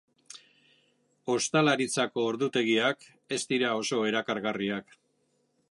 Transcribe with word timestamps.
Ostalaritzako 1.33 2.23
ordutegiak 2.31 3.07
ez 3.37 3.41
dira 3.53 3.75
oso 3.83 4.03
erakargarriak. 4.13 4.99